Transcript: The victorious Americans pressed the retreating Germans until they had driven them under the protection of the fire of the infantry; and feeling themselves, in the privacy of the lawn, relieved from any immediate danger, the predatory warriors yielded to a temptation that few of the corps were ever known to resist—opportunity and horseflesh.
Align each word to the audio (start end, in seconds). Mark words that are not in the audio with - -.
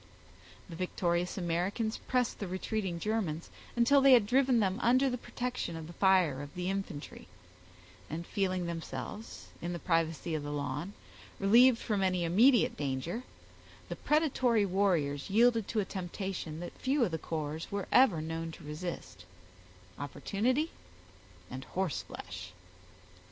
The 0.67 0.75
victorious 0.75 1.37
Americans 1.37 1.99
pressed 2.07 2.39
the 2.39 2.47
retreating 2.47 2.99
Germans 2.99 3.51
until 3.75 4.01
they 4.01 4.13
had 4.13 4.25
driven 4.25 4.59
them 4.59 4.79
under 4.81 5.11
the 5.11 5.17
protection 5.19 5.75
of 5.75 5.85
the 5.85 5.93
fire 5.93 6.41
of 6.41 6.55
the 6.55 6.71
infantry; 6.71 7.27
and 8.09 8.25
feeling 8.25 8.65
themselves, 8.65 9.49
in 9.61 9.73
the 9.73 9.77
privacy 9.79 10.33
of 10.33 10.41
the 10.41 10.51
lawn, 10.51 10.93
relieved 11.39 11.77
from 11.77 12.01
any 12.01 12.23
immediate 12.23 12.75
danger, 12.75 13.21
the 13.89 13.95
predatory 13.95 14.65
warriors 14.65 15.29
yielded 15.29 15.67
to 15.67 15.79
a 15.81 15.85
temptation 15.85 16.61
that 16.61 16.73
few 16.79 17.03
of 17.05 17.11
the 17.11 17.19
corps 17.19 17.67
were 17.69 17.87
ever 17.91 18.23
known 18.23 18.51
to 18.53 18.63
resist—opportunity 18.63 20.71
and 21.51 21.63
horseflesh. 21.75 22.53